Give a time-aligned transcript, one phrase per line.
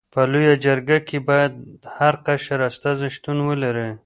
[0.13, 1.53] په لويه جرګه کي باید
[1.95, 3.89] هر قشر استازي شتون ولري.